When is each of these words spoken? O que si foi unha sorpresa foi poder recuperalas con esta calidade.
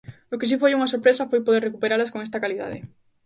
O 0.33 0.35
que 0.39 0.49
si 0.49 0.57
foi 0.61 0.71
unha 0.73 0.91
sorpresa 0.93 1.29
foi 1.31 1.41
poder 1.45 1.65
recuperalas 1.67 2.11
con 2.11 2.19
esta 2.25 2.41
calidade. 2.43 2.77